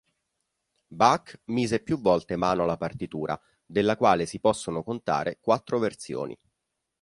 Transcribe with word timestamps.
Bach 0.87 1.39
mise 1.51 1.79
più 1.79 2.01
volte 2.01 2.35
mano 2.35 2.63
alla 2.63 2.75
partitura, 2.75 3.39
della 3.63 3.95
quale 3.97 4.25
si 4.25 4.39
possono 4.39 4.81
contare 4.81 5.37
quattro 5.39 5.77
versioni. 5.77 6.35